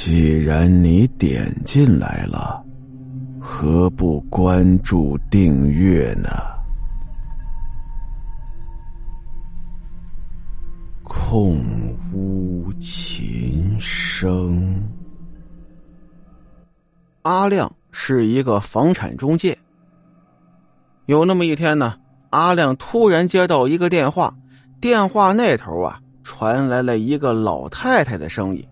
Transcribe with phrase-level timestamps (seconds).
[0.00, 2.64] 既然你点进来了，
[3.40, 6.30] 何不关注订阅呢？
[11.02, 11.58] 空
[12.12, 14.80] 屋琴声。
[17.22, 19.58] 阿亮是一个房产中介。
[21.06, 21.96] 有那么一天呢，
[22.30, 24.32] 阿亮突然接到一个电话，
[24.80, 28.64] 电话那头啊传来了一个老太太的声音。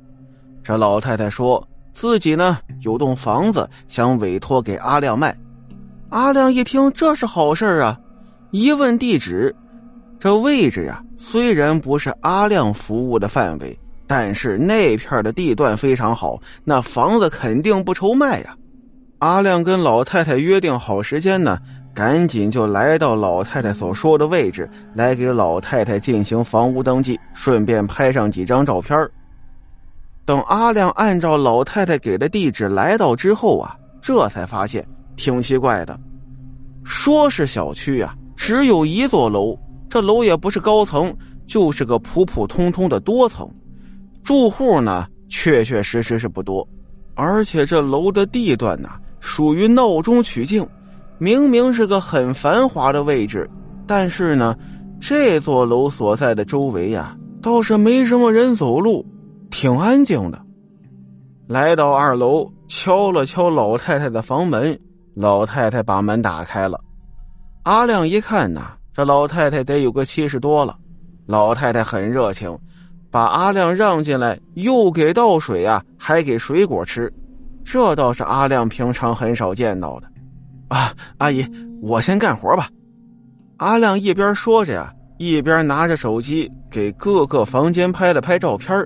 [0.66, 5.32] 这老太太说自己呢有栋房子想委托给阿亮卖，
[6.08, 7.96] 阿亮一听这是好事啊，
[8.50, 9.54] 一问地址，
[10.18, 18.52] 这位置呀虽然不是阿亮服务的范围，但是那片的地段非常好，那房子肯定不愁卖呀。
[19.20, 21.60] 阿亮跟老太太约定好时间呢，
[21.94, 29.08] 赶紧就来到老太太所说的位置，来给老太太进行房屋登记，顺便拍上几张照片
[30.26, 35.96] 等阿亮按照老太太给的地址来到之后啊，这才发现挺奇怪的。
[36.82, 39.56] 说是小区啊，只有一座楼，
[39.88, 41.14] 这楼也不是高层，
[41.46, 43.48] 就是个普普通通的多层。
[44.24, 46.66] 住户呢，确确实实是不多，
[47.14, 48.88] 而且这楼的地段呢，
[49.20, 50.66] 属于闹中取静，
[51.18, 53.48] 明明是个很繁华的位置，
[53.86, 54.56] 但是呢，
[55.00, 59.06] 这座楼所在的周围呀，倒是没什么人走路。
[59.50, 60.40] 挺安静的，
[61.46, 64.78] 来到二楼，敲了敲老太太的房门，
[65.14, 66.80] 老太太把门打开了。
[67.62, 70.76] 阿亮一看呐，这老太太得有个七十多了，
[71.26, 72.56] 老太太很热情，
[73.10, 77.12] 把阿亮让进来，又给倒水啊，还给水果吃，
[77.64, 80.06] 这倒是阿亮平常很少见到的。
[80.68, 81.44] 啊，阿姨，
[81.80, 82.68] 我先干活吧。
[83.58, 88.76] 阿亮一边说着呀，一边拿着手机给各个房间拍了拍照片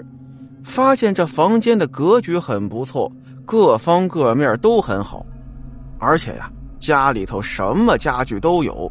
[0.65, 3.11] 发现这房间的格局很不错，
[3.45, 5.25] 各方各面都很好，
[5.99, 8.91] 而且呀，家里头什么家具都有，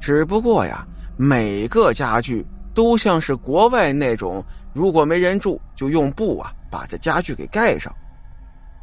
[0.00, 0.86] 只不过呀，
[1.16, 4.42] 每个家具都像是国外那种，
[4.72, 7.92] 如果没人住，就用布啊把这家具给盖上。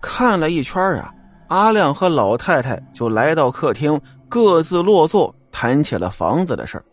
[0.02, 1.12] 看了一圈啊，
[1.48, 6.84] 阿亮和老太太就来到客厅，各自落座，谈起了房子的事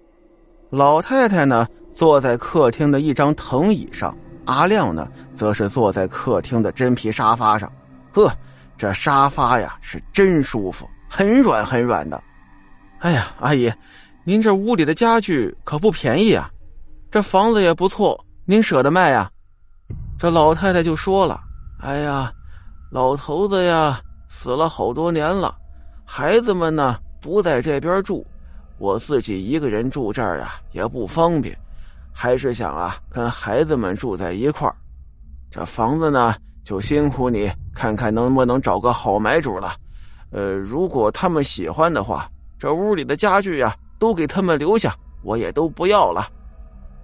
[0.71, 4.17] 老太太呢，坐在客厅的一张藤椅上。
[4.51, 7.71] 阿亮呢，则是坐在客厅的真皮沙发上，
[8.13, 8.33] 呵，
[8.77, 12.21] 这沙发呀是真舒服，很软很软的。
[12.99, 13.73] 哎呀，阿姨，
[14.25, 16.51] 您这屋里的家具可不便宜啊，
[17.13, 19.31] 这房子也不错，您舍得卖呀？
[20.19, 21.41] 这老太太就说了
[21.81, 22.33] ：“哎呀，
[22.91, 25.57] 老头子呀，死了好多年了，
[26.05, 28.27] 孩子们呢不在这边住，
[28.79, 31.57] 我自己一个人住这儿啊也不方便。”
[32.13, 34.75] 还是想啊，跟孩子们住在一块儿。
[35.51, 36.35] 这房子呢，
[36.65, 39.75] 就辛苦你看看能不能找个好买主了。
[40.31, 46.29] 呃，如果他们喜欢的话，这屋里的家具呀，都给他们留下，我也都不要了。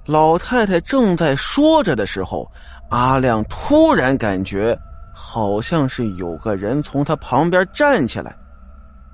[0.05, 2.49] 老太太正在说着的时候，
[2.91, 4.79] 阿亮突然感觉
[5.13, 8.37] 好像是有个人从他旁边站起来，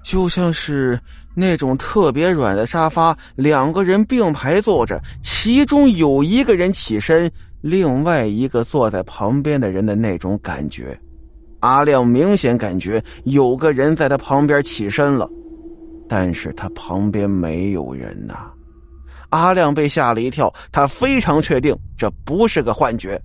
[0.02, 0.98] 就像是。
[1.34, 7.32] 那种特别软的沙发，两个人并排坐着，其中有一个人起身，
[7.62, 10.94] 另外一个坐在旁边的人的那种感觉，
[11.60, 15.26] 阿亮明显感觉有个人在他旁边起身了，
[16.06, 18.50] 但是他旁边没有人呐。
[19.30, 23.18] 阿亮被吓了一跳，他非常确定这不是个幻觉，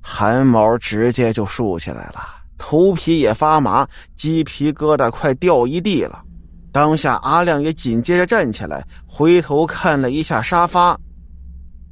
[0.00, 6.22] 汗毛直接就竖起来了，头皮也发麻，鸡皮疙瘩快掉一地了。
[6.70, 10.96] 当下，阿亮也紧接着站起来，回头看了一下沙发，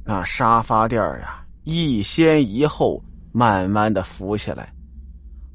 [0.05, 4.71] 那沙发垫儿呀，一先一后，慢慢的浮起来，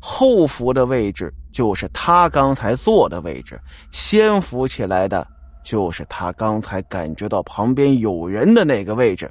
[0.01, 3.59] 后浮的位置就是他刚才坐的位置，
[3.93, 5.25] 先浮起来的
[5.63, 9.31] 就是他刚才感觉到旁边有人的那个位置，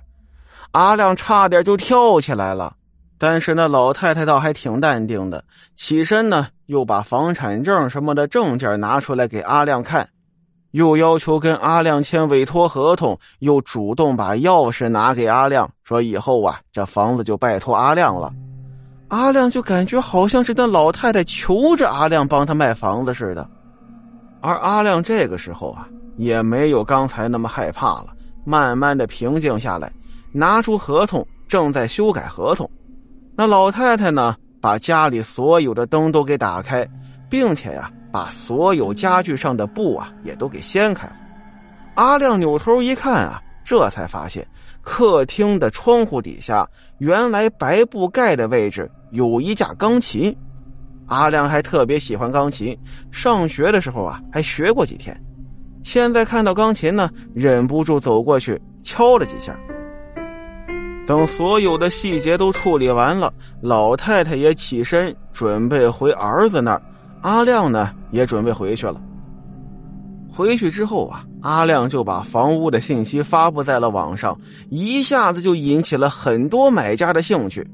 [0.72, 2.74] 阿亮差点就跳起来了。
[3.24, 5.42] 但是那老太太倒还挺淡定的，
[5.78, 10.06] 起身呢，又把房产证什么的证件拿出来给阿亮看，
[10.72, 18.30] 又要求跟阿亮签委托合同，又主动把钥匙拿给阿亮，说以后啊，这房子就拜托阿亮了。
[19.08, 23.50] 阿亮就感觉好像是那老太太求着阿亮帮他卖房子似的，
[24.42, 25.88] 而阿亮这个时候啊，
[26.18, 28.08] 也没有刚才那么害怕了，
[28.44, 29.90] 慢慢的平静下来，
[30.34, 32.70] 拿出合同，正在修改合同。
[33.36, 34.36] 那老太太呢？
[34.62, 36.88] 把家里所有的灯都给打开，
[37.30, 41.16] 并且呀，把所有家具上的布啊也都给掀开了。
[41.96, 44.48] 阿亮扭头一看啊，这才发现
[44.82, 46.66] 客厅的窗户底下，
[47.00, 50.34] 原来白布盖的位置有一架钢琴。
[51.08, 52.78] 阿亮还特别喜欢钢琴，
[53.12, 55.14] 上学的时候啊还学过几天。
[55.84, 59.60] 现在看到钢琴呢，忍不住走过去敲了几下。
[61.06, 66.82] 等所有的细节都处理完了，老太太也起身准备回儿子那儿，
[67.22, 69.02] 阿亮呢也准备回去了。
[70.32, 74.36] 回去之后啊，阿亮就把房屋的信息发布在了网上，
[74.70, 77.70] 一下子就引起了很多买家的兴趣。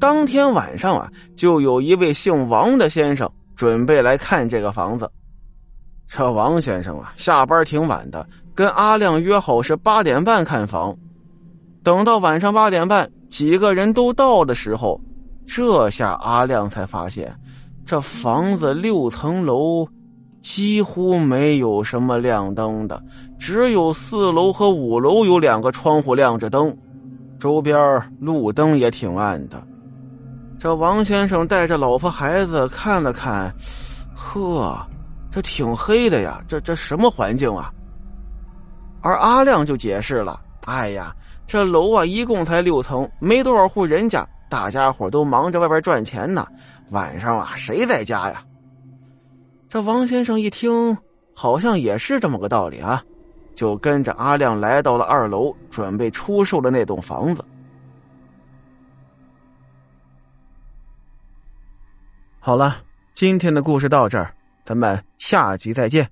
[0.00, 5.08] 当天晚上啊，就有一位姓王的先生准备来看这个房子。
[6.08, 10.96] 这王先生啊，下班挺晚的，跟阿亮约好是八点半看房。
[11.82, 15.00] 等到晚上八点半，几个人都到的时候，
[15.46, 17.34] 这下阿亮才发现，
[17.84, 19.86] 这房子六层楼
[20.40, 23.02] 几乎没有什么亮灯的，
[23.38, 26.76] 只有四楼和五楼有两个窗户亮着灯，
[27.40, 29.60] 周边路灯也挺暗的。
[30.58, 33.52] 这王先生带着老婆孩子看了看，
[34.14, 34.76] 呵，
[35.32, 37.72] 这挺黑的呀，这这什么环境啊？
[39.00, 41.14] 而阿亮就解释了：“哎呀，
[41.46, 46.46] 这楼啊一共才六层，没多少户人家，大家伙都忙着外边赚钱呢，
[46.90, 48.44] 晚上啊谁在家呀？”
[49.68, 50.96] 这王先生一听，
[51.34, 53.02] 好像也是这么个道理啊，
[53.54, 57.44] 就跟着阿亮来到了二楼，准备出售的那栋房子。
[62.38, 62.76] 好了，
[63.14, 66.08] 今天的故事到这儿，咱们下集再见。